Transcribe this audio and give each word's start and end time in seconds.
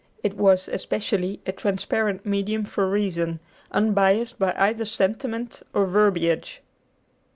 It 0.23 0.35
was, 0.35 0.67
especially, 0.67 1.41
a 1.45 1.51
transparent 1.51 2.25
medium 2.25 2.63
for 2.63 2.89
reason, 2.89 3.39
unbiased 3.71 4.39
by 4.39 4.55
either 4.57 4.83
sentiment 4.83 5.61
or 5.75 5.85
verbiage. 5.85 6.63